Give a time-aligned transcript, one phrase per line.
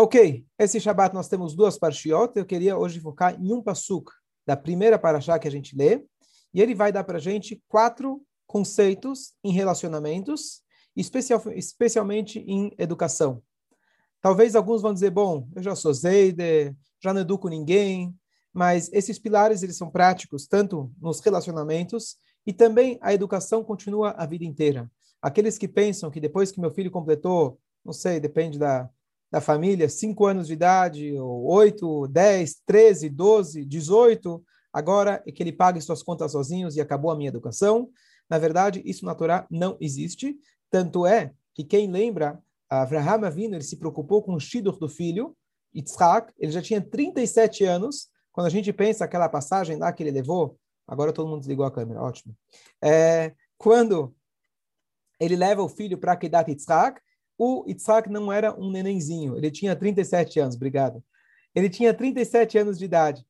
[0.00, 2.30] Ok, esse Shabat nós temos duas parshiot.
[2.36, 4.12] Eu queria hoje focar em um pasuk
[4.46, 6.06] da primeira parashá que a gente lê.
[6.54, 10.62] E ele vai dar para a gente quatro conceitos em relacionamentos,
[10.94, 13.42] especial, especialmente em educação.
[14.20, 18.14] Talvez alguns vão dizer, bom, eu já sou Zeide, já não educo ninguém,
[18.52, 24.24] mas esses pilares eles são práticos tanto nos relacionamentos e também a educação continua a
[24.26, 24.88] vida inteira.
[25.20, 28.88] Aqueles que pensam que depois que meu filho completou, não sei, depende da,
[29.30, 35.42] da família, 5 anos de idade, ou 8, 10, 13, 12, 18, agora é que
[35.42, 37.90] ele pague suas contas sozinhos e acabou a minha educação.
[38.28, 40.36] Na verdade, isso na Torá não existe.
[40.70, 45.36] Tanto é que quem lembra, Avraham Avinu, ele se preocupou com o Shidur do filho,
[45.74, 50.10] Yitzhak, ele já tinha 37 anos, quando a gente pensa aquela passagem lá que ele
[50.10, 52.34] levou, agora todo mundo desligou a câmera, ótimo.
[52.82, 54.14] É, quando
[55.20, 57.00] ele leva o filho para Kedat Yitzhak,
[57.38, 61.02] o Yitzhak não era um nenenzinho, ele tinha 37 anos, obrigado.
[61.54, 63.24] Ele tinha 37 anos de idade.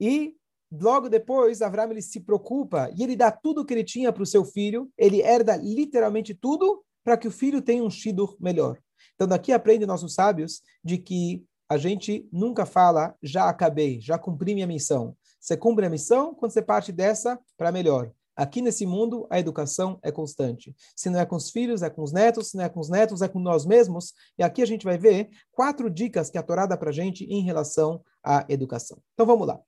[0.00, 0.34] E
[0.72, 4.22] logo depois, Avram ele se preocupa e ele dá tudo o que ele tinha para
[4.22, 8.78] o seu filho, ele herda literalmente tudo para que o filho tenha um shidur melhor.
[9.14, 14.54] Então, daqui aprende nossos sábios de que a gente nunca fala, já acabei, já cumpri
[14.54, 15.16] minha missão.
[15.38, 18.10] Você cumpre a missão quando você parte dessa para melhor.
[18.36, 20.74] Aqui nesse mundo, a educação é constante.
[20.96, 22.50] Se não é com os filhos, é com os netos.
[22.50, 24.12] Se não é com os netos, é com nós mesmos.
[24.36, 27.24] E aqui a gente vai ver quatro dicas que a Torá dá para a gente
[27.24, 28.98] em relação à educação.
[29.12, 29.60] Então vamos lá.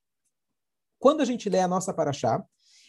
[0.98, 2.44] Quando a gente lê a nossa paraxá,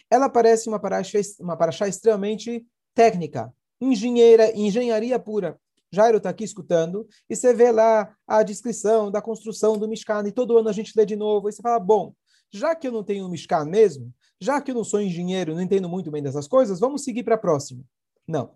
[0.09, 5.59] ela parece uma paraxá, uma paraxá extremamente técnica, engenheira, engenharia pura.
[5.91, 10.31] Jairo está aqui escutando, e você vê lá a descrição da construção do Mishkan, e
[10.31, 12.13] todo ano a gente lê de novo, e você fala, bom,
[12.51, 15.61] já que eu não tenho um Mishkan mesmo, já que eu não sou engenheiro, não
[15.61, 17.83] entendo muito bem dessas coisas, vamos seguir para a próxima.
[18.27, 18.55] Não.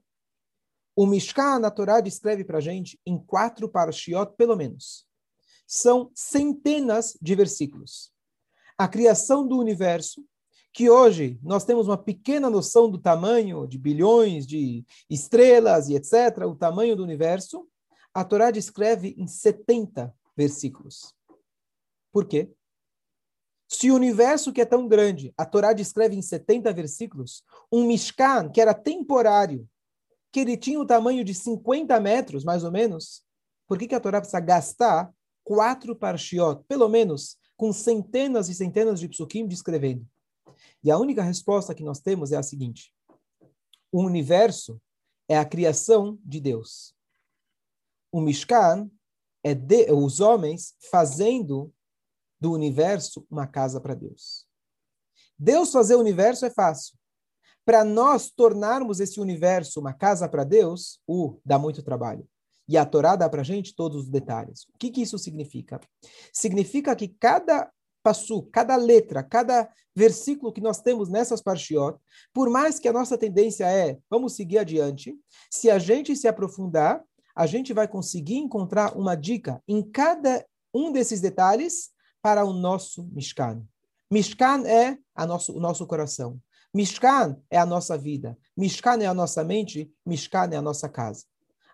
[0.95, 5.07] O Mishkan, na Torá, descreve para a gente em quatro parashiot, pelo menos.
[5.65, 8.11] São centenas de versículos.
[8.77, 10.25] A criação do universo,
[10.73, 16.45] que hoje nós temos uma pequena noção do tamanho de bilhões de estrelas e etc.,
[16.45, 17.67] o tamanho do universo,
[18.13, 21.13] a Torá descreve em 70 versículos.
[22.11, 22.51] Por quê?
[23.73, 28.49] Se o universo que é tão grande, a Torá descreve em 70 versículos, um Mishkan
[28.49, 29.65] que era temporário,
[30.29, 33.23] que ele tinha o tamanho de 50 metros, mais ou menos,
[33.65, 35.09] por que, que a Torá precisa gastar
[35.41, 40.05] quatro parshiot, pelo menos, com centenas e centenas de psukim descrevendo?
[40.83, 42.93] E a única resposta que nós temos é a seguinte:
[43.89, 44.81] o universo
[45.29, 46.93] é a criação de Deus.
[48.11, 48.91] O Mishkan
[49.41, 51.73] é de, os homens fazendo
[52.41, 54.47] do universo uma casa para Deus.
[55.37, 56.97] Deus fazer o universo é fácil.
[57.63, 62.27] Para nós tornarmos esse universo uma casa para Deus, uh, dá muito trabalho.
[62.67, 64.63] E a Torá dá para a gente todos os detalhes.
[64.73, 65.79] O que, que isso significa?
[66.33, 71.97] Significa que cada passo, cada letra, cada versículo que nós temos nessas parshiot,
[72.33, 75.15] por mais que a nossa tendência é, vamos seguir adiante,
[75.51, 77.03] se a gente se aprofundar,
[77.35, 80.43] a gente vai conseguir encontrar uma dica em cada
[80.73, 81.90] um desses detalhes
[82.21, 83.63] para o nosso Mishkan.
[84.09, 86.39] Mishkan é nosso, o nosso coração.
[86.73, 88.37] Mishkan é a nossa vida.
[88.55, 89.91] Mishkan é a nossa mente.
[90.05, 91.25] Mishkan é a nossa casa.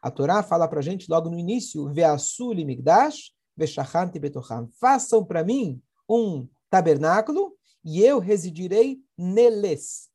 [0.01, 4.69] A Torá fala para a gente logo no início: Ve'asuli migdash ve'shachanti betocham.
[4.79, 10.09] Façam para mim um tabernáculo e eu residirei neles.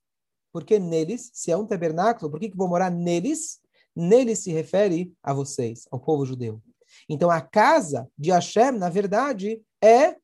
[0.53, 3.61] Porque neles, se é um tabernáculo, por que, que vou morar neles?
[3.97, 6.63] Neles se refere a vocês, ao povo judeu.
[7.09, 10.17] Então, a casa de Hashem, na verdade, é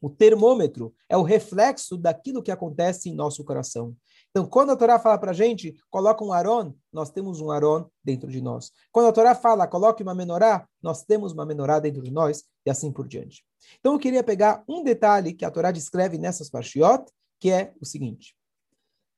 [0.00, 3.94] o termômetro, é o reflexo daquilo que acontece em nosso coração.
[4.30, 7.88] Então, quando a Torá fala para a gente, coloca um Aron, nós temos um Aron
[8.02, 8.70] dentro de nós.
[8.92, 12.70] Quando a Torá fala, coloque uma menorá, nós temos uma menorá dentro de nós, e
[12.70, 13.44] assim por diante.
[13.80, 17.04] Então, eu queria pegar um detalhe que a Torá descreve nessas parshiot,
[17.40, 18.36] que é o seguinte.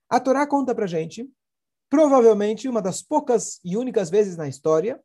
[0.09, 1.28] A Torá conta para a gente,
[1.91, 5.00] provavelmente uma das poucas e únicas vezes na história,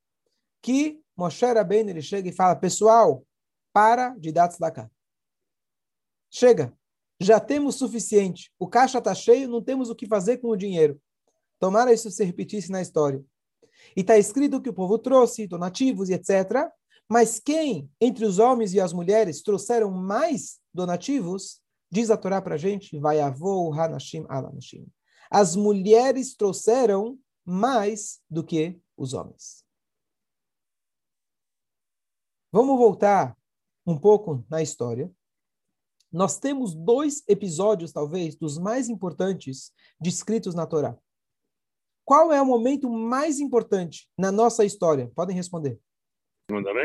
[0.61, 3.23] que Moshe Rabbeinu ele chega e fala, pessoal,
[3.73, 4.89] para de dar tzedakah.
[6.39, 6.71] Chega,
[7.19, 8.53] já temos suficiente.
[8.59, 11.01] O caixa está cheio, não temos o que fazer com o dinheiro.
[11.59, 13.25] Tomara isso se repetisse na história.
[13.95, 16.69] E está escrito que o povo trouxe donativos e etc.
[17.09, 22.53] Mas quem, entre os homens e as mulheres, trouxeram mais donativos, diz a Torá para
[22.53, 24.85] a gente, vai avô hanashim alanashim.
[25.31, 29.65] As mulheres trouxeram mais do que os homens.
[32.51, 33.35] Vamos voltar
[33.87, 35.11] um pouco na história
[36.11, 40.97] nós temos dois episódios, talvez, dos mais importantes descritos na Torá.
[42.05, 45.11] Qual é o momento mais importante na nossa história?
[45.13, 45.77] Podem responder.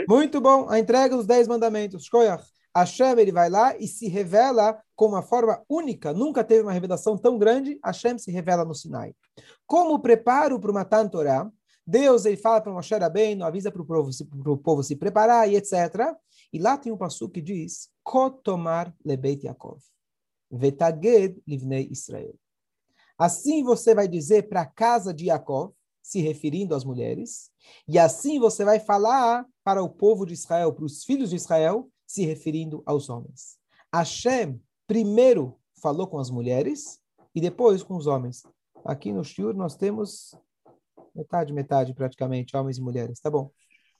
[0.09, 2.05] Muito bom, a entrega dos dez mandamentos.
[2.05, 2.45] Shkoyach.
[2.75, 6.13] Hashem ele vai lá e se revela com uma forma única.
[6.13, 7.79] Nunca teve uma revelação tão grande.
[7.85, 9.15] Hashem se revela no Sinai.
[9.67, 11.51] Como preparo para uma Tantorá,
[11.87, 14.11] Deus ele fala para Moshe Rabbeinu, avisa para o povo,
[14.59, 16.17] povo se preparar e etc.
[16.53, 19.81] E lá tem um passo que diz: Kotomar lebeit Yaakov,
[20.51, 22.35] vetaged livnei Israel.
[23.19, 25.73] Assim você vai dizer para a casa de Yaakov,
[26.03, 27.51] se referindo às mulheres,
[27.87, 31.89] e assim você vai falar para o povo de Israel, para os filhos de Israel,
[32.07, 33.57] se referindo aos homens.
[33.95, 37.01] Hashem primeiro falou com as mulheres
[37.35, 38.43] e depois com os homens.
[38.85, 40.35] Aqui no Shur nós temos
[41.15, 43.51] metade, metade praticamente, homens e mulheres, tá bom?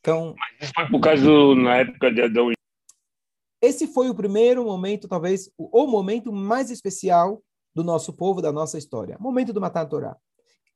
[0.03, 2.55] Então, Mas isso foi por causa do, na época de Adão e
[3.63, 7.41] esse foi o primeiro momento, talvez o, momento mais especial
[7.73, 9.17] do nosso povo, da nossa história.
[9.21, 10.17] Momento do matar a Torá.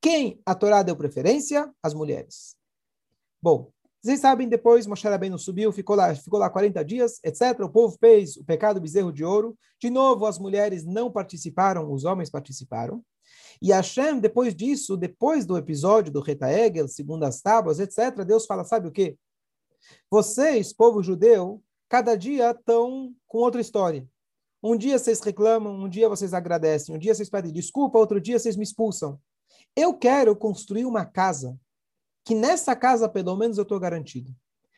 [0.00, 1.68] Quem a Torá deu preferência?
[1.82, 2.54] As mulheres.
[3.42, 7.58] Bom, vocês sabem, depois Moshe Rabbeinu subiu, ficou lá, ficou lá 40 dias, etc.
[7.62, 9.58] O povo fez o pecado do bezerro de ouro.
[9.80, 13.02] De novo, as mulheres não participaram, os homens participaram.
[13.60, 18.46] E Hashem, depois disso, depois do episódio do Reta Egel, segundo as tábuas, etc., Deus
[18.46, 19.16] fala, sabe o quê?
[20.10, 24.06] Vocês, povo judeu, cada dia estão com outra história.
[24.62, 28.38] Um dia vocês reclamam, um dia vocês agradecem, um dia vocês pedem desculpa, outro dia
[28.38, 29.20] vocês me expulsam.
[29.76, 31.58] Eu quero construir uma casa,
[32.24, 34.34] que nessa casa, pelo menos, eu estou garantido.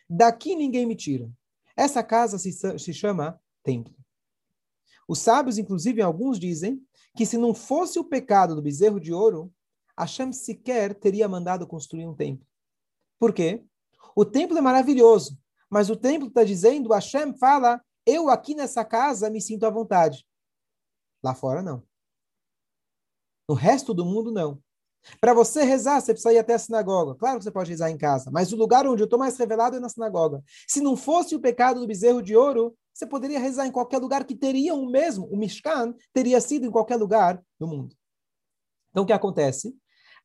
[0.09, 1.31] Daqui ninguém me tira.
[1.77, 3.95] Essa casa se, se chama templo.
[5.07, 6.83] Os sábios, inclusive, alguns dizem
[7.19, 9.53] que se não fosse o pecado do bezerro de ouro,
[9.99, 12.47] Hashem sequer teria mandado construir um templo.
[13.19, 13.67] Por quê?
[14.15, 15.37] O templo é maravilhoso,
[15.69, 20.25] mas o templo está dizendo, Hashem fala, eu aqui nessa casa me sinto à vontade.
[21.21, 21.83] Lá fora, não.
[23.49, 24.63] No resto do mundo, não.
[25.21, 27.15] Para você rezar, você precisa ir até a sinagoga.
[27.15, 29.77] Claro que você pode rezar em casa, mas o lugar onde eu estou mais revelado
[29.77, 30.43] é na sinagoga.
[30.67, 34.25] Se não fosse o pecado do bezerro de ouro, você poderia rezar em qualquer lugar
[34.25, 35.27] que teria o mesmo.
[35.27, 37.95] O Mishkan teria sido em qualquer lugar do mundo.
[38.91, 39.75] Então, o que acontece?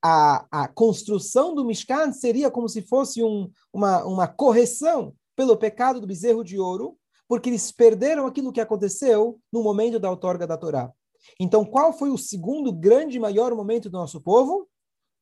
[0.04, 6.02] A, a construção do Mishkan seria como se fosse um, uma, uma correção pelo pecado
[6.02, 6.98] do bezerro de ouro,
[7.28, 10.92] porque eles perderam aquilo que aconteceu no momento da outorga da Torá.
[11.40, 14.68] Então, qual foi o segundo grande e maior momento do nosso povo?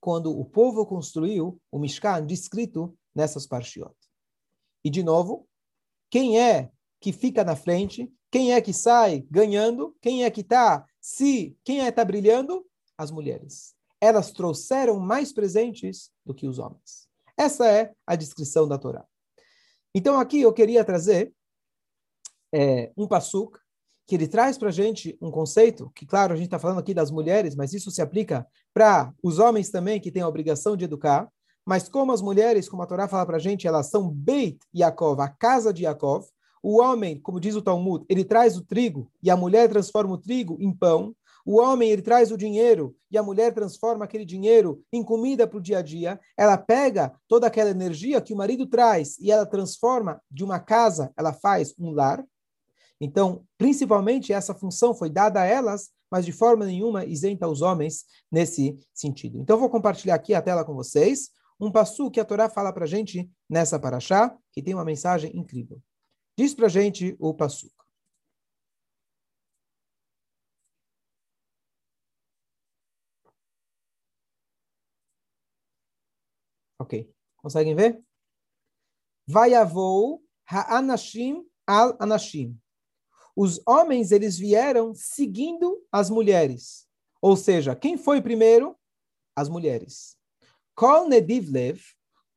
[0.02, 3.96] Quando o povo construiu o Mishkan descrito nessas parshiot.
[4.84, 5.48] E, de novo,
[6.10, 8.12] quem é que fica na frente?
[8.32, 9.96] Quem é que sai ganhando?
[10.02, 11.56] Quem é que está se?
[11.64, 12.66] Quem é que está brilhando?
[12.98, 13.76] As mulheres.
[14.00, 17.08] Elas trouxeram mais presentes do que os homens.
[17.38, 19.06] Essa é a descrição da Torá.
[19.94, 21.32] Então, aqui eu queria trazer
[22.52, 23.60] é, um passuk
[24.12, 26.94] que ele traz para a gente um conceito, que, claro, a gente está falando aqui
[26.94, 30.84] das mulheres, mas isso se aplica para os homens também, que têm a obrigação de
[30.84, 31.30] educar.
[31.66, 35.22] Mas como as mulheres, como a Torá fala para a gente, elas são Beit Yaakov,
[35.22, 36.26] a casa de Yaakov.
[36.62, 40.18] O homem, como diz o Talmud, ele traz o trigo e a mulher transforma o
[40.18, 41.16] trigo em pão.
[41.46, 45.58] O homem ele traz o dinheiro e a mulher transforma aquele dinheiro em comida para
[45.58, 46.20] o dia a dia.
[46.38, 51.14] Ela pega toda aquela energia que o marido traz e ela transforma de uma casa,
[51.16, 52.22] ela faz um lar.
[53.04, 58.06] Então, principalmente essa função foi dada a elas, mas de forma nenhuma isenta os homens
[58.32, 59.40] nesse sentido.
[59.40, 62.86] Então, vou compartilhar aqui a tela com vocês um passo que a Torá fala para
[62.86, 65.82] a gente nessa paraxá, que tem uma mensagem incrível.
[66.38, 67.72] Diz para a gente o passo.
[76.80, 77.12] Ok.
[77.38, 78.00] Conseguem ver?
[79.28, 82.61] Vayavou ha'anashim al-anashim.
[83.42, 86.86] Os homens, eles vieram seguindo as mulheres.
[87.20, 88.78] Ou seja, quem foi primeiro?
[89.36, 90.16] As mulheres.
[90.76, 91.82] Kol nedivlev,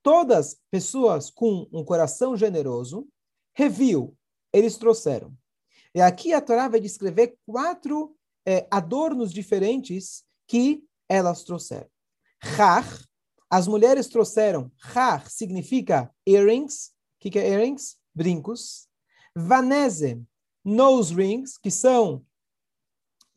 [0.02, 3.06] todas pessoas com um coração generoso,
[3.54, 4.16] reviu,
[4.50, 5.36] eles trouxeram.
[5.94, 11.90] E aqui a Torá vai descrever quatro é, adornos diferentes que elas trouxeram.
[12.56, 13.04] Chach,
[13.50, 16.86] as mulheres trouxeram, chach significa earrings.
[16.86, 17.98] O que, que é earrings?
[18.14, 18.88] Brincos.
[19.36, 20.24] Vanese,
[20.64, 22.24] nose rings, que são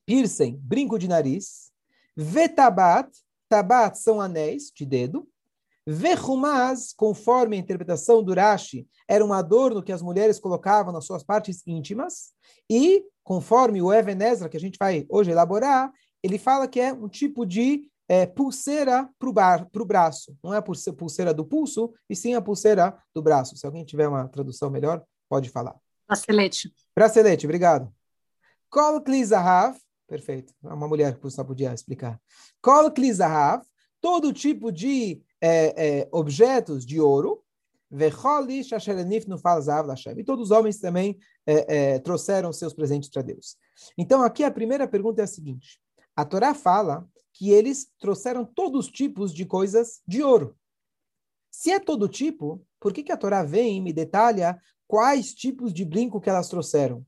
[0.05, 1.72] piercing, brinco de nariz.
[2.15, 3.12] Vetabat,
[3.50, 5.27] tabat são anéis de dedo.
[5.86, 11.24] Vechumaz, conforme a interpretação do Rashi, era um adorno que as mulheres colocavam nas suas
[11.24, 12.34] partes íntimas.
[12.69, 15.91] E, conforme o Even Ezra, que a gente vai hoje elaborar,
[16.22, 20.38] ele fala que é um tipo de é, pulseira para o braço.
[20.43, 23.55] Não é a pulseira do pulso, e sim a pulseira do braço.
[23.55, 25.75] Se alguém tiver uma tradução melhor, pode falar.
[26.07, 26.73] Bracelete.
[26.95, 27.93] Bracelete, obrigado.
[28.69, 32.19] Kol Klizahav, perfeito, é uma mulher que só podia explicar.
[32.61, 33.63] Kol Klizahav,
[33.99, 37.43] todo tipo de é, é, objetos de ouro.
[37.89, 38.11] E
[40.25, 43.55] todos os homens também é, é, trouxeram seus presentes para Deus.
[43.97, 45.79] Então, aqui a primeira pergunta é a seguinte:
[46.13, 50.57] a Torá fala que eles trouxeram todos os tipos de coisas de ouro.
[51.49, 55.74] Se é todo tipo, por que, que a Torá vem e me detalha quais tipos
[55.74, 57.06] de brinco que elas trouxeram?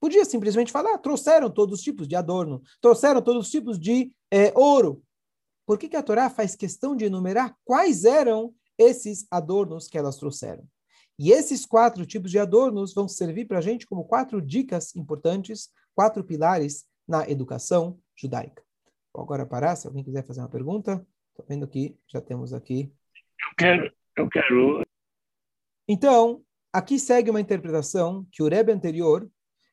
[0.00, 4.52] Podia simplesmente falar, trouxeram todos os tipos de adorno, trouxeram todos os tipos de é,
[4.54, 5.02] ouro.
[5.66, 10.16] Por que, que a Torá faz questão de enumerar quais eram esses adornos que elas
[10.16, 10.64] trouxeram?
[11.18, 15.70] E esses quatro tipos de adornos vão servir para a gente como quatro dicas importantes,
[15.94, 18.62] quatro pilares na educação judaica.
[19.12, 21.04] Vou agora parar, se alguém quiser fazer uma pergunta.
[21.30, 22.92] Estou vendo que já temos aqui.
[23.40, 24.82] Eu quero, eu quero.
[25.88, 26.44] Então,
[26.76, 29.26] aqui segue uma interpretação que o Rebbe anterior,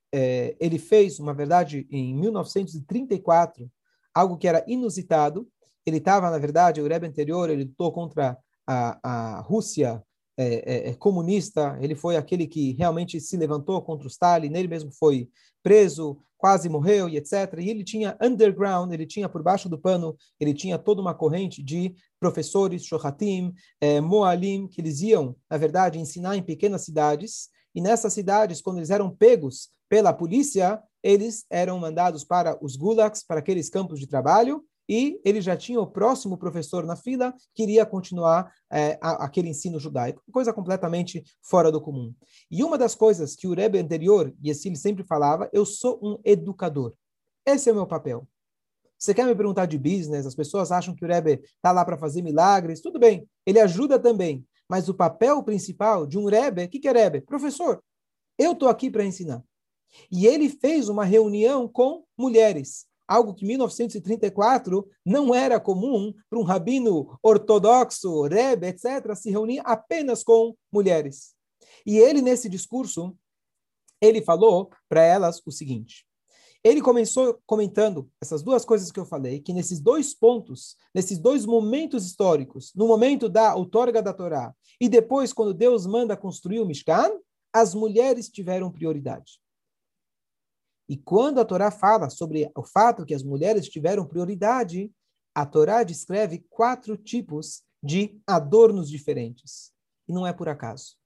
[0.10, 3.70] é, ele fez, uma verdade, em 1934,
[4.14, 5.46] algo que era inusitado.
[5.86, 10.02] Ele estava, na verdade, o Rebbe anterior, ele lutou contra a, a Rússia
[10.38, 14.92] é, é, comunista, ele foi aquele que realmente se levantou contra o Stalin, ele mesmo
[14.94, 15.30] foi
[15.62, 17.58] preso, quase morreu e etc.
[17.60, 21.64] E ele tinha underground, ele tinha por baixo do pano, ele tinha toda uma corrente
[21.64, 27.80] de professores, shohatim, é, moalim, que eles iam, na verdade, ensinar em pequenas cidades, e
[27.80, 33.40] nessas cidades, quando eles eram pegos pela polícia, eles eram mandados para os gulags, para
[33.40, 37.86] aqueles campos de trabalho, e ele já tinha o próximo professor na fila que iria
[37.86, 42.14] continuar é, a, aquele ensino judaico, coisa completamente fora do comum.
[42.52, 46.00] E uma das coisas que o Rebbe anterior, e assim ele sempre falava, eu sou
[46.02, 46.94] um educador.
[47.46, 48.28] Esse é o meu papel.
[48.98, 50.26] Você quer me perguntar de business?
[50.26, 52.82] As pessoas acham que o Rebbe está lá para fazer milagres.
[52.82, 54.46] Tudo bem, ele ajuda também.
[54.70, 57.22] Mas o papel principal de um Rebbe, o que, que é Rebbe?
[57.22, 57.84] Professor.
[58.38, 59.44] Eu estou aqui para ensinar.
[60.12, 66.40] E ele fez uma reunião com mulheres algo que em 1934 não era comum para
[66.40, 71.34] um rabino ortodoxo, Rebbe, etc., se reunir apenas com mulheres.
[71.86, 73.16] E ele, nesse discurso,
[74.02, 76.06] ele falou para elas o seguinte.
[76.64, 81.46] Ele começou comentando essas duas coisas que eu falei, que nesses dois pontos, nesses dois
[81.46, 86.66] momentos históricos, no momento da outorga da Torá e depois quando Deus manda construir o
[86.66, 87.20] Mishkan,
[87.52, 89.43] as mulheres tiveram prioridade.
[90.88, 94.92] E quando a Torá fala sobre o fato que as mulheres tiveram prioridade,
[95.34, 99.72] a Torá descreve quatro tipos de adornos diferentes.
[100.08, 100.98] E não é por acaso.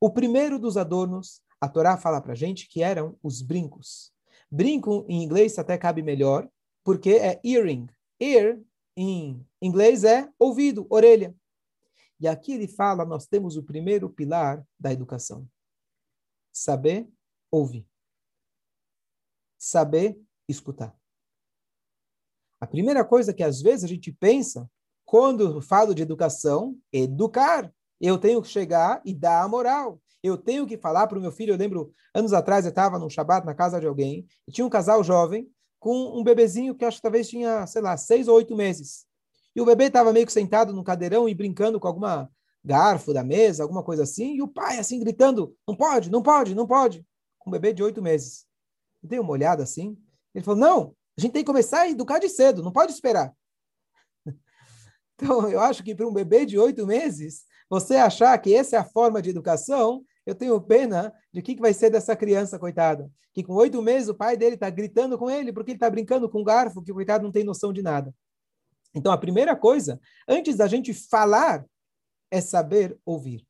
[0.00, 4.12] O primeiro dos adornos, a Torá fala para gente que eram os brincos.
[4.50, 6.48] Brinco em inglês até cabe melhor,
[6.84, 7.86] porque é earring.
[8.20, 8.58] Ear
[8.96, 11.34] em inglês é ouvido, orelha.
[12.18, 15.46] E aqui ele fala, nós temos o primeiro pilar da educação.
[16.52, 17.06] Saber
[17.50, 17.86] ouvir
[19.66, 20.16] saber
[20.48, 20.94] escutar.
[22.60, 24.70] A primeira coisa que às vezes a gente pensa,
[25.04, 27.72] quando falo de educação, educar.
[28.00, 30.00] Eu tenho que chegar e dar a moral.
[30.22, 31.52] Eu tenho que falar para o meu filho.
[31.54, 34.70] Eu lembro, anos atrás, eu estava num Shabat na casa de alguém, e tinha um
[34.70, 35.48] casal jovem
[35.80, 39.06] com um bebezinho que acho que talvez tinha, sei lá, seis ou oito meses.
[39.54, 42.30] E o bebê estava meio que sentado no cadeirão e brincando com alguma
[42.64, 46.54] garfo da mesa, alguma coisa assim, e o pai assim gritando: não pode, não pode,
[46.54, 47.06] não pode.
[47.46, 48.45] Um bebê de oito meses
[49.02, 49.96] dei uma olhada assim.
[50.34, 53.32] Ele falou: não, a gente tem que começar a educar de cedo, não pode esperar.
[55.18, 58.78] Então, eu acho que para um bebê de oito meses, você achar que essa é
[58.78, 63.10] a forma de educação, eu tenho pena de que, que vai ser dessa criança, coitada.
[63.32, 66.28] Que com oito meses o pai dele está gritando com ele porque ele está brincando
[66.28, 68.14] com um garfo, que o coitado não tem noção de nada.
[68.94, 69.98] Então, a primeira coisa,
[70.28, 71.64] antes da gente falar,
[72.30, 73.46] é saber ouvir.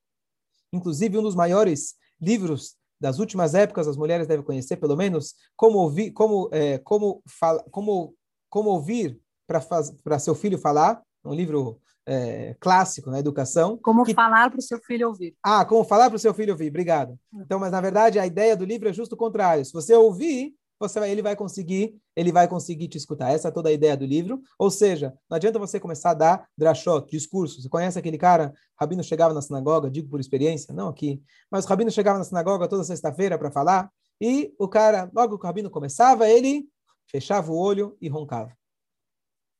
[0.72, 5.78] Inclusive, um dos maiores livros das últimas épocas, as mulheres devem conhecer, pelo menos, como
[5.78, 8.14] ouvir, como, é, como, fala, como,
[8.48, 13.76] como ouvir para seu filho falar, um livro é, clássico na educação.
[13.82, 14.14] Como que...
[14.14, 15.34] falar para o seu filho ouvir.
[15.42, 17.18] Ah, como falar para o seu filho ouvir, obrigado.
[17.32, 17.42] Hum.
[17.42, 19.64] Então, mas na verdade a ideia do livro é justo o contrário.
[19.64, 23.30] Se você ouvir, você vai, ele vai conseguir, ele vai conseguir te escutar.
[23.30, 24.40] Essa é toda a ideia do livro.
[24.58, 27.62] Ou seja, não adianta você começar a dar drashot, discurso.
[27.62, 28.52] Você conhece aquele cara?
[28.78, 32.68] Rabino chegava na sinagoga, digo por experiência, não aqui, mas o rabino chegava na sinagoga
[32.68, 33.90] toda sexta-feira para falar,
[34.20, 36.68] e o cara, logo que o rabino começava, ele
[37.06, 38.52] fechava o olho e roncava.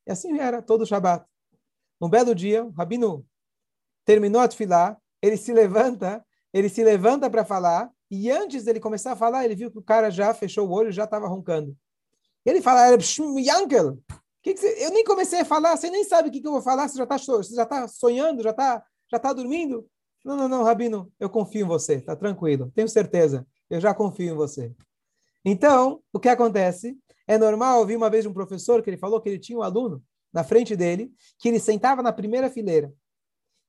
[0.05, 1.25] E assim era todo o Shabat.
[1.99, 3.25] Um belo dia, o rabino
[4.05, 9.11] terminou a filar, ele se levanta, ele se levanta para falar, e antes dele começar
[9.11, 11.75] a falar, ele viu que o cara já fechou o olho, já estava roncando.
[12.45, 12.97] Ele fala,
[13.37, 13.99] Yankel,
[14.41, 16.61] que que eu nem comecei a falar, você nem sabe o que, que eu vou
[16.61, 19.85] falar, você já está tá sonhando, já está já tá dormindo?
[20.23, 24.33] Não, não, não, Rabino, eu confio em você, tá tranquilo, tenho certeza, eu já confio
[24.33, 24.73] em você.
[25.43, 26.97] Então, o que acontece?
[27.25, 30.03] É normal ouvir uma vez um professor que ele falou que ele tinha um aluno
[30.33, 32.93] na frente dele, que ele sentava na primeira fileira.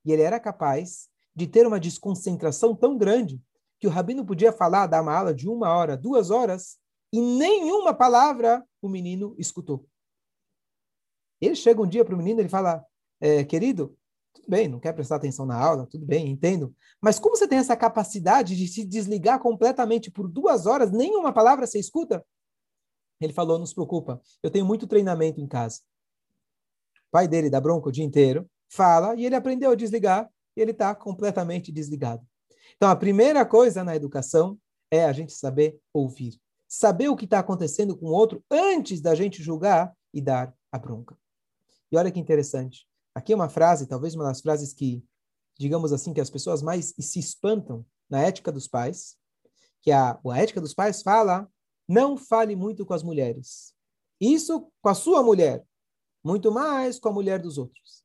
[0.05, 3.41] E ele era capaz de ter uma desconcentração tão grande
[3.79, 6.77] que o rabino podia falar, dar uma aula de uma hora, duas horas,
[7.11, 9.87] e nenhuma palavra o menino escutou.
[11.41, 12.85] Ele chega um dia para o menino e fala,
[13.21, 13.97] é, querido,
[14.33, 16.75] tudo bem, não quer prestar atenção na aula, tudo bem, entendo.
[17.01, 21.65] Mas como você tem essa capacidade de se desligar completamente por duas horas, nenhuma palavra
[21.65, 22.25] você escuta?
[23.21, 25.79] Ele falou, não se preocupa, eu tenho muito treinamento em casa.
[27.07, 30.61] O pai dele dá bronca o dia inteiro, fala, e ele aprendeu a desligar, e
[30.61, 32.25] ele está completamente desligado.
[32.75, 34.57] Então, a primeira coisa na educação
[34.91, 36.39] é a gente saber ouvir.
[36.67, 40.77] Saber o que está acontecendo com o outro antes da gente julgar e dar a
[40.77, 41.17] bronca.
[41.91, 42.87] E olha que interessante.
[43.13, 45.03] Aqui é uma frase, talvez uma das frases que,
[45.57, 49.17] digamos assim, que as pessoas mais se espantam na ética dos pais,
[49.81, 51.49] que a, a ética dos pais fala,
[51.87, 53.73] não fale muito com as mulheres.
[54.19, 55.65] Isso com a sua mulher,
[56.23, 58.03] muito mais com a mulher dos outros.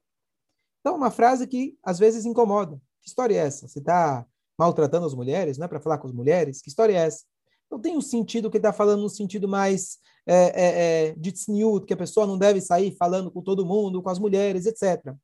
[0.80, 2.80] Então, uma frase que às vezes incomoda.
[3.00, 3.68] Que história é essa?
[3.68, 4.26] Você está
[4.58, 6.61] maltratando as mulheres, não é para falar com as mulheres?
[6.61, 7.25] Que história é essa?
[7.66, 11.87] Então, tem um sentido que está falando, um sentido mais é, é, é, de tzniut,
[11.87, 15.14] que a pessoa não deve sair falando com todo mundo, com as mulheres, etc.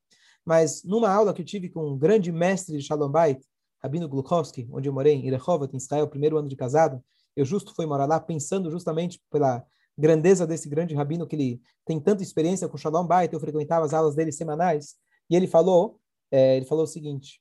[0.44, 3.40] Mas numa aula que eu tive com um grande mestre de Shalom Bait,
[3.82, 7.02] Rabino Glukowski, onde eu morei, em Rehovot, em Israel, primeiro ano de casado,
[7.36, 9.64] eu justo fui morar lá pensando justamente pela
[9.96, 13.94] grandeza desse grande rabino que ele tem tanta experiência com Shalom Bait, eu frequentava as
[13.94, 14.96] aulas dele semanais,
[15.28, 15.98] e ele falou,
[16.30, 17.40] é, ele falou o seguinte,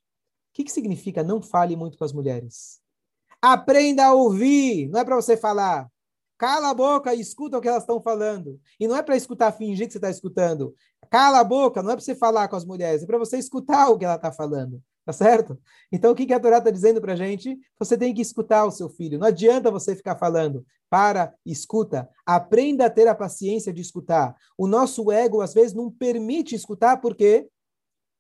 [0.50, 2.80] o que, que significa não fale muito com as mulheres?
[3.42, 5.90] Aprenda a ouvir, não é para você falar.
[6.38, 8.60] Cala a boca e escuta o que elas estão falando.
[8.80, 10.74] E não é para escutar, fingir que você está escutando.
[11.10, 13.90] Cala a boca, não é para você falar com as mulheres, é para você escutar
[13.90, 14.82] o que ela está falando.
[15.06, 15.60] Tá certo?
[15.92, 17.58] Então, o que, que a Torá está dizendo para a gente?
[17.80, 19.18] Você tem que escutar o seu filho.
[19.18, 20.64] Não adianta você ficar falando.
[20.88, 22.08] Para, escuta.
[22.26, 24.36] Aprenda a ter a paciência de escutar.
[24.56, 27.48] O nosso ego, às vezes, não permite escutar, porque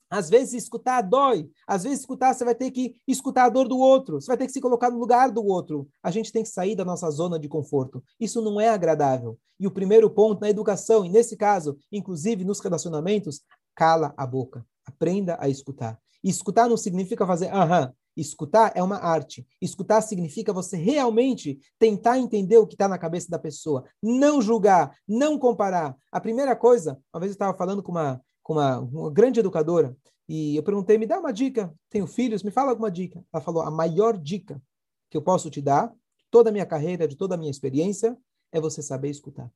[0.09, 1.49] às vezes escutar dói.
[1.67, 4.19] Às vezes escutar você vai ter que escutar a dor do outro.
[4.19, 5.87] Você vai ter que se colocar no lugar do outro.
[6.01, 8.03] A gente tem que sair da nossa zona de conforto.
[8.19, 9.37] Isso não é agradável.
[9.59, 13.41] E o primeiro ponto na educação, e nesse caso, inclusive nos relacionamentos,
[13.75, 14.65] cala a boca.
[14.85, 15.99] Aprenda a escutar.
[16.23, 17.93] E escutar não significa fazer aham.
[18.17, 19.47] Escutar é uma arte.
[19.61, 23.85] Escutar significa você realmente tentar entender o que está na cabeça da pessoa.
[24.01, 25.95] Não julgar, não comparar.
[26.11, 29.95] A primeira coisa, uma vez eu estava falando com uma com uma, uma grande educadora,
[30.27, 33.23] e eu perguntei, me dá uma dica, tenho filhos, me fala alguma dica.
[33.31, 34.59] Ela falou, a maior dica
[35.07, 35.93] que eu posso te dar,
[36.31, 38.17] toda a minha carreira, de toda a minha experiência,
[38.51, 39.51] é você saber escutar.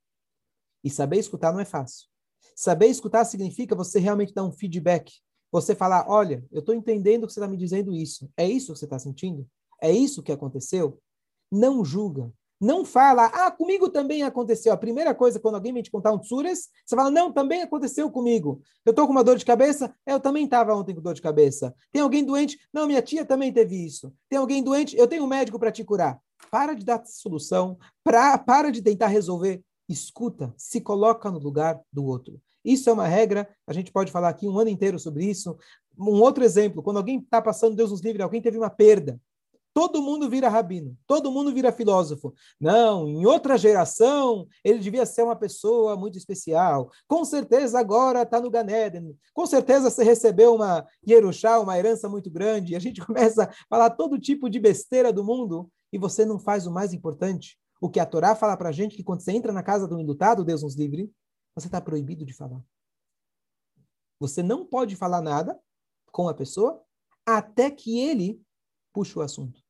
[0.83, 2.07] E saber escutar não é fácil.
[2.55, 5.11] Saber escutar significa você realmente dar um feedback.
[5.51, 8.29] Você falar, olha, eu estou entendendo que você está me dizendo isso.
[8.37, 9.49] É isso que você está sentindo?
[9.81, 11.01] É isso que aconteceu?
[11.51, 12.31] Não julga.
[12.59, 14.71] Não fala, ah, comigo também aconteceu.
[14.71, 18.09] A primeira coisa, quando alguém vem te contar um tsures, você fala, não, também aconteceu
[18.09, 18.61] comigo.
[18.85, 19.93] Eu estou com uma dor de cabeça?
[20.05, 21.75] Eu também estava ontem com dor de cabeça.
[21.91, 22.57] Tem alguém doente?
[22.71, 24.13] Não, minha tia também teve isso.
[24.29, 24.95] Tem alguém doente?
[24.95, 26.19] Eu tenho um médico para te curar.
[26.49, 29.61] Para de dar solução, pra, para de tentar resolver.
[29.89, 32.39] Escuta, se coloca no lugar do outro.
[32.63, 35.57] Isso é uma regra, a gente pode falar aqui um ano inteiro sobre isso.
[35.97, 39.19] Um outro exemplo, quando alguém está passando, Deus nos livre, alguém teve uma perda,
[39.73, 42.33] todo mundo vira rabino, todo mundo vira filósofo.
[42.59, 46.91] Não, em outra geração ele devia ser uma pessoa muito especial.
[47.07, 49.17] Com certeza agora está no Ganeden.
[49.33, 52.73] Com certeza você recebeu uma Yerushá, uma herança muito grande.
[52.73, 56.37] E a gente começa a falar todo tipo de besteira do mundo e você não
[56.37, 57.57] faz o mais importante.
[57.81, 59.99] O que a Torá fala para a gente que quando você entra na casa do
[59.99, 61.11] indutado, Deus nos livre,
[61.55, 62.63] você está proibido de falar.
[64.19, 65.59] Você não pode falar nada
[66.11, 66.81] com a pessoa
[67.25, 68.41] até que ele
[68.93, 69.62] puxe o assunto.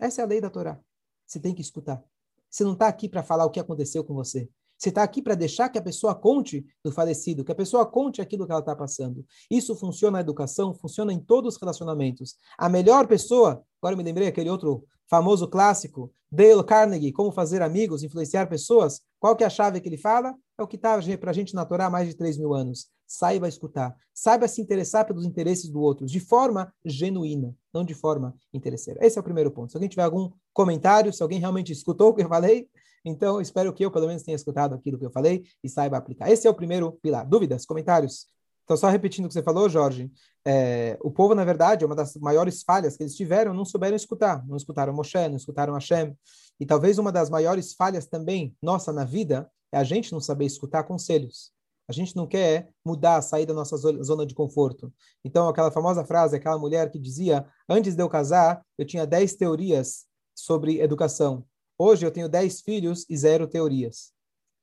[0.00, 0.80] Essa é a lei da Torá.
[1.26, 2.02] Você tem que escutar.
[2.48, 4.48] Você não está aqui para falar o que aconteceu com você.
[4.76, 8.22] Você está aqui para deixar que a pessoa conte do falecido, que a pessoa conte
[8.22, 9.26] aquilo que ela está passando.
[9.50, 12.36] Isso funciona na educação, funciona em todos os relacionamentos.
[12.56, 18.02] A melhor pessoa, agora me lembrei aquele outro famoso clássico, Dale Carnegie, Como Fazer Amigos,
[18.02, 19.02] Influenciar Pessoas.
[19.18, 20.34] Qual que é a chave que ele fala?
[20.60, 22.88] É o que está para a gente na Torá há mais de 3 mil anos.
[23.06, 23.96] Saiba escutar.
[24.12, 29.02] Saiba se interessar pelos interesses do outro, de forma genuína, não de forma interesseira.
[29.02, 29.70] Esse é o primeiro ponto.
[29.70, 32.68] Se alguém tiver algum comentário, se alguém realmente escutou o que eu falei,
[33.02, 36.30] então espero que eu, pelo menos, tenha escutado aquilo que eu falei e saiba aplicar.
[36.30, 37.26] Esse é o primeiro pilar.
[37.26, 37.64] Dúvidas?
[37.64, 38.26] Comentários?
[38.64, 40.12] Então, só repetindo o que você falou, Jorge,
[40.44, 43.96] é, o povo, na verdade, é uma das maiores falhas que eles tiveram, não souberam
[43.96, 44.46] escutar.
[44.46, 46.14] Não escutaram Moshe, não escutaram Hashem.
[46.60, 50.46] E talvez uma das maiores falhas também, nossa, na vida, é a gente não saber
[50.46, 51.52] escutar conselhos.
[51.88, 54.92] A gente não quer mudar, sair da nossa zona de conforto.
[55.24, 59.34] Então, aquela famosa frase, aquela mulher que dizia, antes de eu casar, eu tinha 10
[59.34, 61.44] teorias sobre educação.
[61.76, 64.12] Hoje eu tenho 10 filhos e zero teorias.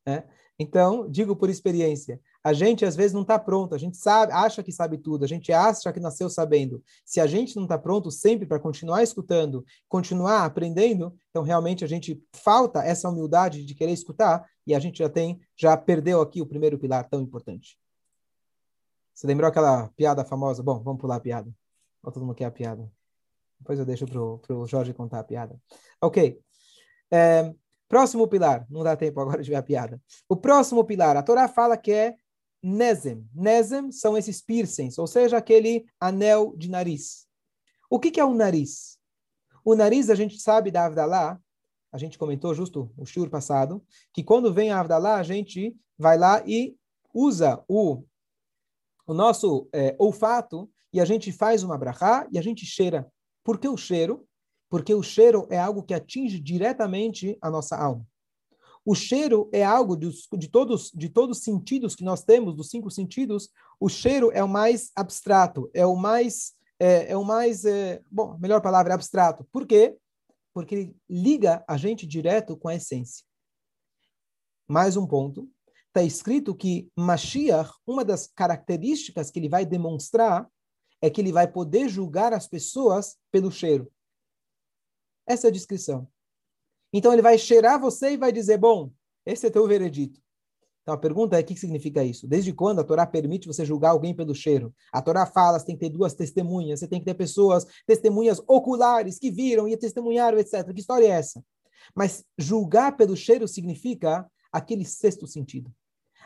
[0.05, 0.23] Né?
[0.59, 4.63] Então, digo por experiência, a gente às vezes não está pronto, a gente sabe, acha
[4.63, 6.83] que sabe tudo, a gente acha que nasceu sabendo.
[7.05, 11.87] Se a gente não está pronto sempre para continuar escutando, continuar aprendendo, então realmente a
[11.87, 16.41] gente falta essa humildade de querer escutar e a gente já tem, já perdeu aqui
[16.41, 17.77] o primeiro pilar tão importante.
[19.13, 20.63] Você lembrou aquela piada famosa?
[20.63, 21.51] Bom, vamos pular a piada.
[22.03, 22.91] Ou todo mundo quer a piada?
[23.59, 25.59] Depois eu deixo para o Jorge contar a piada.
[26.01, 26.39] Ok.
[27.11, 27.53] É,
[27.87, 30.01] Próximo pilar, não dá tempo agora de ver a piada.
[30.27, 32.15] O próximo pilar, a Torá fala que é
[32.61, 33.25] Nezem.
[33.33, 37.27] Nezem são esses piercings, ou seja, aquele anel de nariz.
[37.89, 38.97] O que, que é o nariz?
[39.63, 41.39] O nariz, a gente sabe da Avdalá,
[41.91, 46.17] a gente comentou justo o shur passado, que quando vem a Avdalá, a gente vai
[46.17, 46.75] lá e
[47.13, 48.03] usa o,
[49.05, 53.09] o nosso é, olfato e a gente faz uma brachá e a gente cheira.
[53.43, 54.26] Por que o cheiro?
[54.69, 58.05] Porque o cheiro é algo que atinge diretamente a nossa alma.
[58.85, 62.69] O cheiro é algo de, de todos de todos os sentidos que nós temos, dos
[62.69, 63.49] cinco sentidos,
[63.79, 68.37] o cheiro é o mais abstrato, é o mais é, é o mais é, bom,
[68.39, 69.43] melhor palavra é abstrato.
[69.51, 69.97] Por quê?
[70.53, 73.25] Porque ele liga a gente direto com a essência.
[74.67, 75.49] Mais um ponto.
[75.87, 80.47] Está escrito que Mashiach, uma das características que ele vai demonstrar
[81.01, 83.91] é que ele vai poder julgar as pessoas pelo cheiro.
[85.27, 86.07] Essa é a descrição.
[86.93, 88.91] Então ele vai cheirar você e vai dizer: bom,
[89.25, 90.21] esse é teu veredito.
[90.81, 92.25] Então a pergunta é: o que significa isso?
[92.25, 94.73] Desde quando a Torá permite você julgar alguém pelo cheiro?
[94.91, 98.41] A Torá fala: você tem que ter duas testemunhas, você tem que ter pessoas, testemunhas
[98.47, 100.73] oculares que viram e testemunharam, etc.
[100.73, 101.43] Que história é essa?
[101.93, 105.69] Mas julgar pelo cheiro significa aquele sexto sentido.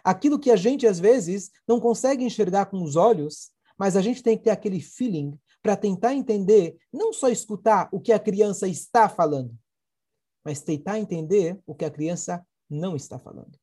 [0.04, 4.22] Aquilo que a gente às vezes não consegue enxergar com os olhos, mas a gente
[4.22, 8.67] tem que ter aquele feeling para tentar entender, não só escutar o que a criança
[8.67, 9.56] está falando,
[10.43, 13.60] mas tentar entender o que a criança não está falando.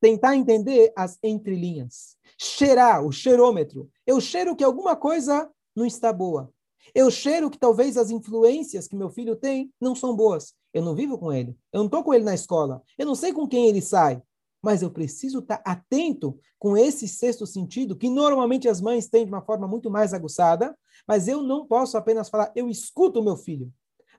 [0.00, 2.16] Tentar entender as entrelinhas.
[2.38, 3.90] Cheirar, o cheirômetro.
[4.06, 6.52] Eu cheiro que alguma coisa não está boa.
[6.94, 10.54] Eu cheiro que talvez as influências que meu filho tem não são boas.
[10.74, 11.56] Eu não vivo com ele.
[11.72, 12.82] Eu não estou com ele na escola.
[12.98, 14.20] Eu não sei com quem ele sai
[14.62, 19.32] mas eu preciso estar atento com esse sexto sentido, que normalmente as mães têm de
[19.32, 23.36] uma forma muito mais aguçada, mas eu não posso apenas falar, eu escuto o meu
[23.36, 23.72] filho.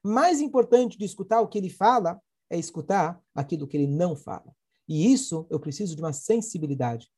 [0.04, 4.54] Mais importante de escutar o que ele fala é escutar aquilo que ele não fala.
[4.88, 7.10] E isso eu preciso de uma sensibilidade.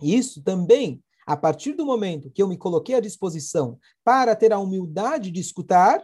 [0.00, 4.52] E isso também, a partir do momento que eu me coloquei à disposição para ter
[4.54, 6.02] a humildade de escutar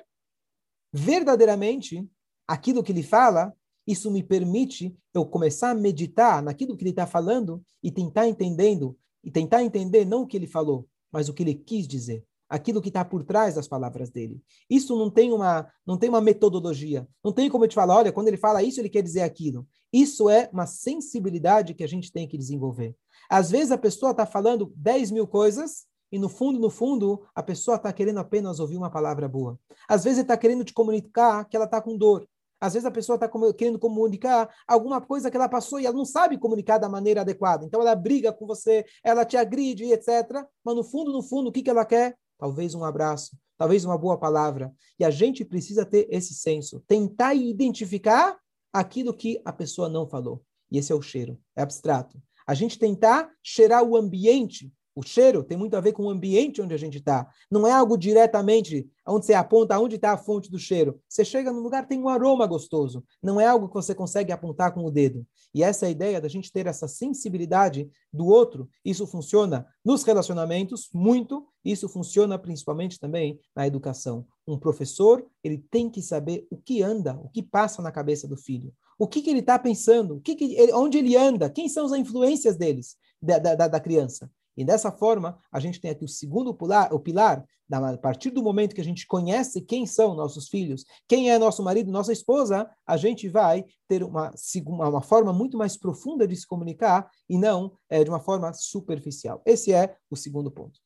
[0.92, 2.06] verdadeiramente
[2.46, 3.52] aquilo que ele fala,
[3.86, 8.96] isso me permite eu começar a meditar naquilo que ele está falando e tentar entendendo
[9.22, 12.80] e tentar entender não o que ele falou, mas o que ele quis dizer, aquilo
[12.80, 14.40] que está por trás das palavras dele.
[14.68, 18.12] Isso não tem uma não tem uma metodologia, não tem como eu te falar, olha,
[18.12, 19.66] quando ele fala isso ele quer dizer aquilo.
[19.92, 22.96] Isso é uma sensibilidade que a gente tem que desenvolver.
[23.30, 27.42] Às vezes a pessoa está falando 10 mil coisas e no fundo, no fundo, a
[27.42, 29.58] pessoa está querendo apenas ouvir uma palavra boa.
[29.88, 32.24] Às vezes está querendo te comunicar que ela está com dor.
[32.64, 36.06] Às vezes a pessoa está querendo comunicar alguma coisa que ela passou e ela não
[36.06, 37.62] sabe comunicar da maneira adequada.
[37.62, 40.42] Então ela briga com você, ela te agride, etc.
[40.64, 42.16] Mas no fundo, no fundo, o que, que ela quer?
[42.38, 44.72] Talvez um abraço, talvez uma boa palavra.
[44.98, 48.34] E a gente precisa ter esse senso, tentar identificar
[48.72, 50.42] aquilo que a pessoa não falou.
[50.72, 52.18] E esse é o cheiro, é abstrato.
[52.46, 56.62] A gente tentar cheirar o ambiente o cheiro tem muito a ver com o ambiente
[56.62, 57.28] onde a gente está.
[57.50, 61.00] Não é algo diretamente onde você aponta onde está a fonte do cheiro.
[61.08, 63.04] Você chega num lugar tem um aroma gostoso.
[63.22, 65.26] Não é algo que você consegue apontar com o dedo.
[65.52, 68.68] E essa é a ideia da gente ter essa sensibilidade do outro.
[68.84, 71.46] Isso funciona nos relacionamentos muito.
[71.64, 74.26] Isso funciona principalmente também na educação.
[74.46, 78.36] Um professor ele tem que saber o que anda, o que passa na cabeça do
[78.36, 78.72] filho.
[78.98, 80.16] O que, que ele está pensando?
[80.16, 81.50] O que, que ele, onde ele anda?
[81.50, 84.30] Quem são as influências deles, da, da, da criança?
[84.56, 88.42] E dessa forma, a gente tem aqui o segundo pilar, o pilar, a partir do
[88.42, 92.70] momento que a gente conhece quem são nossos filhos, quem é nosso marido, nossa esposa,
[92.86, 94.32] a gente vai ter uma,
[94.66, 99.42] uma forma muito mais profunda de se comunicar e não é, de uma forma superficial.
[99.44, 100.78] Esse é o segundo ponto.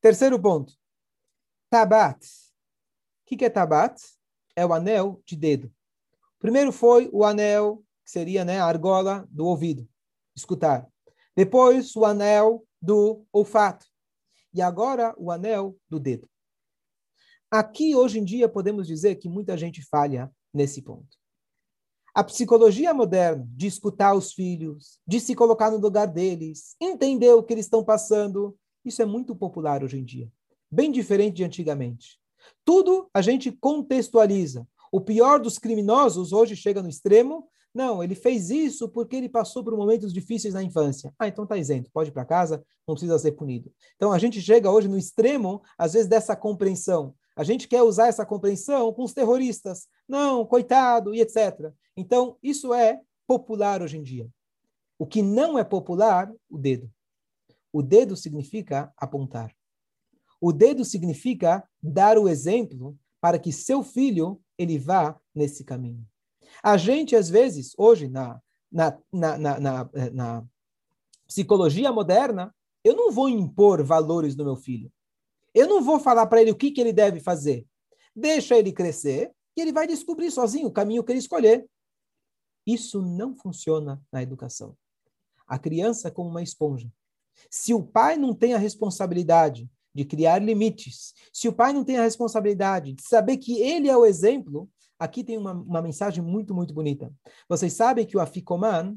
[0.00, 0.72] Terceiro ponto.
[1.70, 2.26] Tabat.
[2.26, 4.00] O que é tabat?
[4.56, 5.72] É o anel de dedo.
[6.38, 9.88] Primeiro foi o anel, que seria né, a argola do ouvido,
[10.34, 10.91] escutar.
[11.36, 13.86] Depois, o anel do olfato.
[14.54, 16.28] E agora, o anel do dedo.
[17.50, 21.16] Aqui, hoje em dia, podemos dizer que muita gente falha nesse ponto.
[22.14, 27.42] A psicologia moderna de escutar os filhos, de se colocar no lugar deles, entender o
[27.42, 30.30] que eles estão passando, isso é muito popular hoje em dia.
[30.70, 32.20] Bem diferente de antigamente.
[32.64, 34.66] Tudo a gente contextualiza.
[34.90, 39.64] O pior dos criminosos hoje chega no extremo Não, ele fez isso porque ele passou
[39.64, 41.12] por momentos difíceis na infância.
[41.18, 43.72] Ah, então está isento, pode ir para casa, não precisa ser punido.
[43.96, 47.14] Então a gente chega hoje no extremo, às vezes, dessa compreensão.
[47.34, 49.88] A gente quer usar essa compreensão com os terroristas.
[50.06, 51.72] Não, coitado, e etc.
[51.96, 54.28] Então, isso é popular hoje em dia.
[54.98, 56.90] O que não é popular, o dedo.
[57.72, 59.54] O dedo significa apontar.
[60.40, 66.06] O dedo significa dar o exemplo para que seu filho ele vá nesse caminho.
[66.62, 70.44] A gente, às vezes, hoje, na, na, na, na, na, na
[71.26, 74.92] psicologia moderna, eu não vou impor valores no meu filho.
[75.54, 77.66] Eu não vou falar para ele o que, que ele deve fazer.
[78.14, 81.66] Deixa ele crescer e ele vai descobrir sozinho o caminho que ele escolher.
[82.66, 84.76] Isso não funciona na educação.
[85.46, 86.90] A criança é como uma esponja.
[87.50, 91.98] Se o pai não tem a responsabilidade de criar limites, se o pai não tem
[91.98, 94.70] a responsabilidade de saber que ele é o exemplo,
[95.02, 97.12] aqui tem uma, uma mensagem muito, muito bonita.
[97.48, 98.96] Vocês sabem que o afikoman,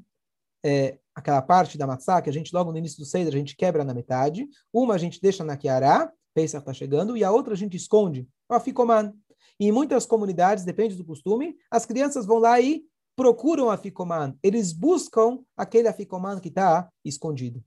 [0.63, 3.55] é, aquela parte da matzá que a gente logo no início do Seder a gente
[3.55, 7.53] quebra na metade, uma a gente deixa na Kiara, Pesach está chegando, e a outra
[7.53, 9.13] a gente esconde, o afikoman.
[9.59, 14.37] E em muitas comunidades, depende do costume, as crianças vão lá e procuram a Ficoman,
[14.43, 17.63] eles buscam aquele Aficoman que está escondido.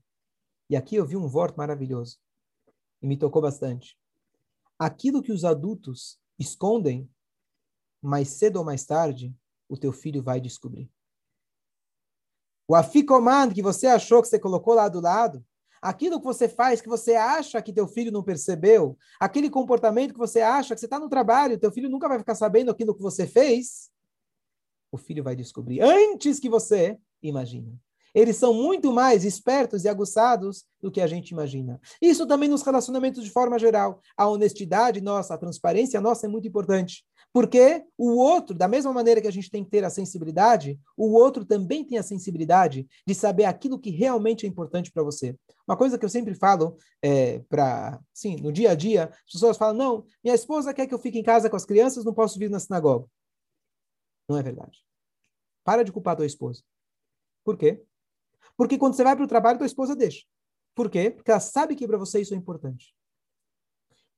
[0.69, 2.19] E aqui eu vi um voto maravilhoso
[3.01, 3.97] e me tocou bastante.
[4.77, 7.09] Aquilo que os adultos escondem,
[8.01, 9.35] mais cedo ou mais tarde,
[9.67, 10.89] o teu filho vai descobrir.
[12.67, 15.43] O Aficoman que você achou que você colocou lá do lado,
[15.81, 20.19] aquilo que você faz que você acha que teu filho não percebeu, aquele comportamento que
[20.19, 23.01] você acha que você está no trabalho, teu filho nunca vai ficar sabendo aquilo que
[23.01, 23.89] você fez,
[24.91, 27.71] o filho vai descobrir antes que você imagina.
[28.13, 31.79] Eles são muito mais espertos e aguçados do que a gente imagina.
[32.01, 34.01] Isso também nos relacionamentos de forma geral.
[34.17, 37.05] A honestidade nossa, a transparência nossa é muito importante.
[37.31, 41.11] Porque o outro, da mesma maneira que a gente tem que ter a sensibilidade, o
[41.13, 45.35] outro também tem a sensibilidade de saber aquilo que realmente é importante para você.
[45.67, 49.57] Uma coisa que eu sempre falo é, para, sim, no dia a dia, as pessoas
[49.57, 52.39] falam: não, minha esposa quer que eu fique em casa com as crianças, não posso
[52.39, 53.07] vir na sinagoga.
[54.27, 54.83] Não é verdade.
[55.63, 56.63] Para de culpar tua esposa.
[57.43, 57.83] Por quê?
[58.57, 60.25] Porque quando você vai para o trabalho, tua esposa deixa.
[60.73, 61.11] Por quê?
[61.11, 62.95] Porque ela sabe que para você isso é importante.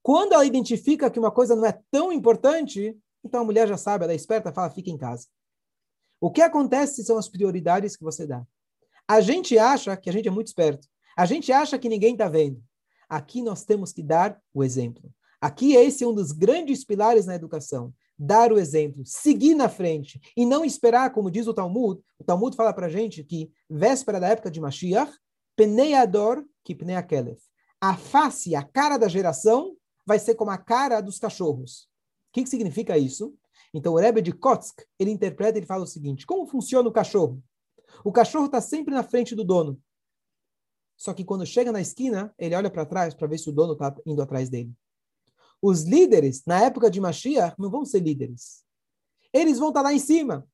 [0.03, 4.03] Quando ela identifica que uma coisa não é tão importante, então a mulher já sabe,
[4.03, 5.27] ela é esperta, fala, fica em casa.
[6.19, 8.45] O que acontece são as prioridades que você dá.
[9.07, 10.87] A gente acha que a gente é muito esperto.
[11.17, 12.63] A gente acha que ninguém está vendo.
[13.09, 15.11] Aqui nós temos que dar o exemplo.
[15.39, 20.21] Aqui esse é um dos grandes pilares na educação dar o exemplo, seguir na frente
[20.37, 21.99] e não esperar, como diz o Talmud.
[22.19, 25.11] O Talmud fala para a gente que, véspera da época de Mashiach,
[25.55, 27.41] Peneiador que Pneiakelef.
[27.81, 31.83] A face, a cara da geração vai ser como a cara dos cachorros.
[32.29, 33.35] O que, que significa isso?
[33.73, 37.41] Então, o Rebbe de Kotsk, ele interpreta, ele fala o seguinte, como funciona o cachorro?
[38.03, 39.81] O cachorro está sempre na frente do dono.
[40.97, 43.73] Só que quando chega na esquina, ele olha para trás para ver se o dono
[43.73, 44.73] está indo atrás dele.
[45.61, 48.63] Os líderes, na época de Mashiach, não vão ser líderes.
[49.33, 50.47] Eles vão estar lá em cima,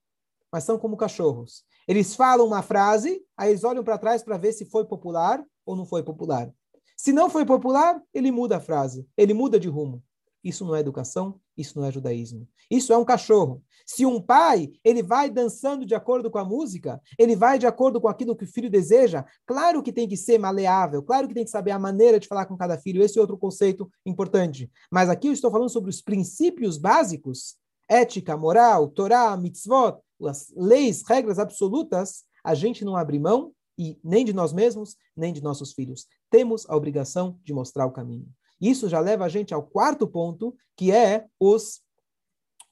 [0.52, 1.66] mas são como cachorros.
[1.88, 5.76] Eles falam uma frase, aí eles olham para trás para ver se foi popular ou
[5.76, 6.54] não foi popular.
[6.98, 10.04] Se não foi popular, ele muda a frase, ele muda de rumo.
[10.44, 12.48] Isso não é educação, isso não é judaísmo.
[12.72, 13.64] Isso é um cachorro.
[13.86, 18.02] Se um pai, ele vai dançando de acordo com a música, ele vai de acordo
[18.02, 21.46] com aquilo que o filho deseja, claro que tem que ser maleável, claro que tem
[21.46, 24.70] que saber a maneira de falar com cada filho, esse é outro conceito importante.
[24.92, 27.56] Mas aqui eu estou falando sobre os princípios básicos,
[27.88, 34.26] ética, moral, Torá, mitzvot, as leis, regras absolutas, a gente não abre mão e nem
[34.26, 36.08] de nós mesmos, nem de nossos filhos.
[36.30, 38.28] Temos a obrigação de mostrar o caminho.
[38.60, 41.82] Isso já leva a gente ao quarto ponto, que é os,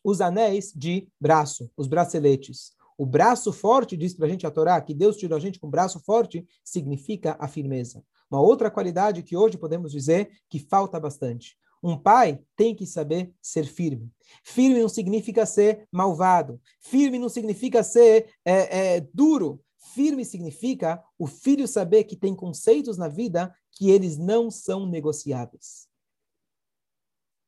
[0.04, 2.74] os anéis de braço, os braceletes.
[2.98, 5.70] O braço forte, diz para a gente a Torá, que Deus tirou a gente com
[5.70, 8.04] braço forte, significa a firmeza.
[8.32, 11.58] Uma outra qualidade que hoje podemos dizer que falta bastante.
[11.84, 14.10] Um pai tem que saber ser firme.
[14.44, 16.60] Firme não significa ser malvado.
[16.80, 19.62] Firme não significa ser é, é, duro.
[19.94, 25.88] Firme significa o filho saber que tem conceitos na vida que eles não são negociáveis.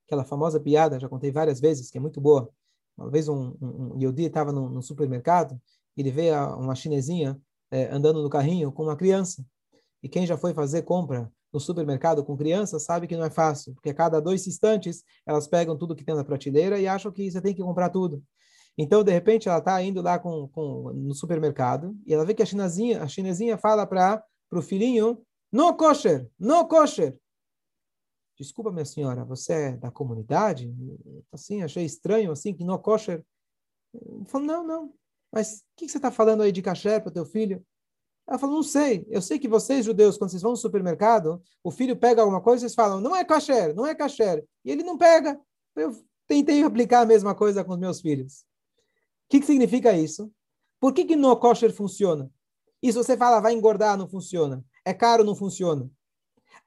[0.05, 2.49] Aquela famosa piada, já contei várias vezes, que é muito boa.
[2.97, 5.59] Uma vez um, um, um Yodi estava no, no, supermercado,
[5.95, 7.39] ele vê uma chinesinha
[7.71, 9.45] é, andando no carrinho com uma criança.
[10.01, 13.73] E quem já foi fazer compra no supermercado com criança sabe que não é fácil,
[13.73, 17.29] porque a cada dois instantes elas pegam tudo que tem na prateleira e acham que
[17.29, 18.23] você tem que comprar tudo.
[18.77, 22.43] Então, de repente, ela está indo lá com, com, no supermercado e ela vê que
[22.43, 25.19] a chinesinha, a chinesinha fala para o filhinho
[25.51, 27.17] no kosher, no kosher.
[28.37, 30.71] Desculpa, minha senhora, você é da comunidade?
[31.31, 33.25] Assim, achei estranho, assim, que no kosher.
[34.27, 34.93] Falou, não, não.
[35.31, 37.65] mas o que, você está falando aí de kasher para o teu filho?
[38.27, 39.07] Ela falou, não sei.
[39.09, 42.61] Eu sei que vocês, judeus, quando vocês vão no supermercado, o filho pega alguma coisa,
[42.61, 44.45] vocês falam, não é kasher, não é kasher.
[44.63, 45.39] E ele não pega.
[45.75, 45.91] Eu
[46.27, 48.45] tentei aplicar a mesma coisa com os meus filhos.
[49.29, 50.31] Que, que significa isso?
[50.79, 52.31] Por que, que no kosher funciona?
[52.81, 54.63] E se você fala, vai engordar, não funciona.
[54.85, 55.89] É caro, não funciona.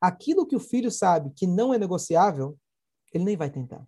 [0.01, 2.59] Aquilo que o filho sabe que não é negociável,
[3.12, 3.87] ele nem vai tentar.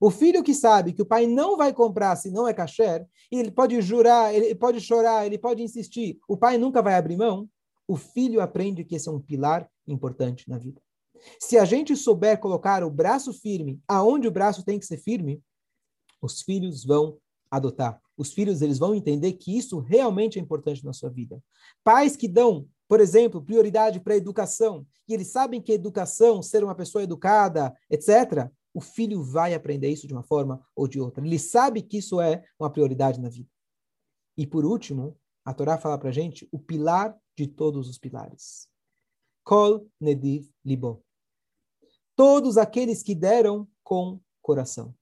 [0.00, 3.52] O filho que sabe que o pai não vai comprar se não é kasher, ele
[3.52, 7.48] pode jurar, ele pode chorar, ele pode insistir, o pai nunca vai abrir mão,
[7.86, 10.80] o filho aprende que esse é um pilar importante na vida.
[11.38, 15.40] Se a gente souber colocar o braço firme aonde o braço tem que ser firme,
[16.20, 17.18] os filhos vão
[17.52, 18.00] adotar.
[18.16, 21.42] Os filhos eles vão entender que isso realmente é importante na sua vida.
[21.84, 26.62] Pais que dão por exemplo, prioridade para a educação, e eles sabem que educação, ser
[26.62, 31.24] uma pessoa educada, etc., o filho vai aprender isso de uma forma ou de outra.
[31.24, 33.48] Ele sabe que isso é uma prioridade na vida.
[34.36, 38.68] E por último, a Torá fala para gente o pilar de todos os pilares.
[39.42, 41.02] Kol nediv libo.
[42.14, 44.94] Todos aqueles que deram com coração.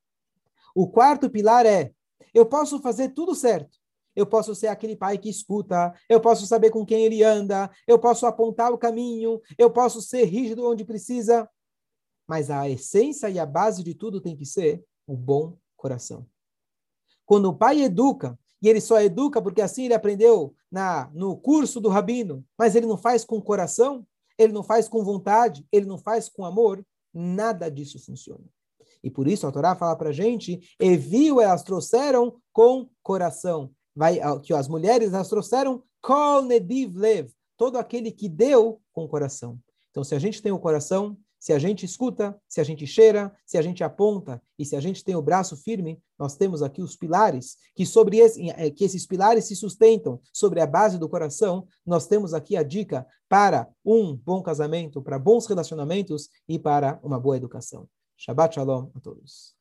[0.77, 1.93] O quarto pilar é:
[2.35, 3.79] eu posso fazer tudo certo,
[4.15, 7.99] eu posso ser aquele pai que escuta, eu posso saber com quem ele anda, eu
[7.99, 11.49] posso apontar o caminho, eu posso ser rígido onde precisa.
[12.29, 16.27] Mas a essência e a base de tudo tem que ser o bom coração.
[17.25, 21.81] Quando o pai educa, e ele só educa porque assim ele aprendeu na no curso
[21.81, 25.99] do rabino, mas ele não faz com coração, ele não faz com vontade, ele não
[25.99, 28.45] faz com amor, nada disso funciona.
[29.03, 33.71] E por isso a Torá fala para a gente, e viu, elas trouxeram com coração
[33.95, 39.59] vai, que as mulheres elas trouxeram kol nediv lev, todo aquele que deu com coração.
[39.91, 43.35] Então, se a gente tem o coração, se a gente escuta, se a gente cheira,
[43.47, 46.83] se a gente aponta e se a gente tem o braço firme, nós temos aqui
[46.83, 51.09] os pilares que sobre esse, eh, que esses pilares se sustentam sobre a base do
[51.09, 51.67] coração.
[51.85, 57.19] Nós temos aqui a dica para um bom casamento, para bons relacionamentos e para uma
[57.19, 57.89] boa educação.
[58.21, 59.60] Shabbat shalom a todos.